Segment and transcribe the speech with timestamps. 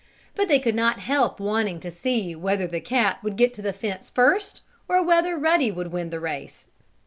[0.33, 3.71] But they could not help wanting to see whether the cat would get to the
[3.71, 6.65] fence first, or whether Ruddy would win the race.